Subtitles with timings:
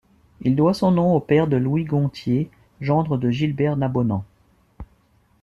[0.41, 4.25] Il doit son nom au père de Louis Gontier, gendre de Gilbert Nabonnand.